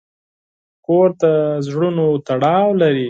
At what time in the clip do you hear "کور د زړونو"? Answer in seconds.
0.85-2.05